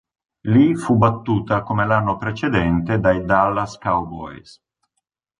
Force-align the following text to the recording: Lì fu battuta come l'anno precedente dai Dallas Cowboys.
Lì 0.47 0.73
fu 0.75 0.97
battuta 0.97 1.61
come 1.61 1.85
l'anno 1.85 2.17
precedente 2.17 2.99
dai 2.99 3.23
Dallas 3.23 3.77
Cowboys. 3.77 4.59